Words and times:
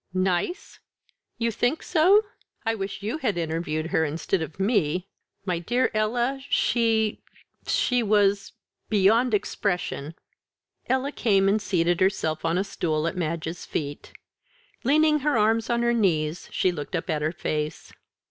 "Nice? 0.15 0.79
You 1.37 1.51
think 1.51 1.83
so? 1.83 2.23
I 2.65 2.73
wish 2.73 3.03
you 3.03 3.19
had 3.19 3.37
interviewed 3.37 3.91
her 3.91 4.03
instead 4.03 4.41
of 4.41 4.59
me. 4.59 5.07
My 5.45 5.59
dear 5.59 5.91
Ella, 5.93 6.41
she 6.49 7.21
she 7.67 8.01
was 8.01 8.53
beyond 8.89 9.35
expression." 9.35 10.15
Ella 10.87 11.11
came 11.11 11.47
and 11.47 11.61
seated 11.61 11.99
herself 12.01 12.43
on 12.43 12.57
a 12.57 12.63
stool 12.63 13.05
at 13.05 13.15
Madge's 13.15 13.63
feet. 13.63 14.11
Leaning 14.83 15.19
her 15.19 15.37
arms 15.37 15.69
on 15.69 15.83
her 15.83 15.93
knees 15.93 16.49
she 16.51 16.71
looked 16.71 16.95
up 16.95 17.07
at 17.07 17.21
her 17.21 17.31
face. 17.31 17.93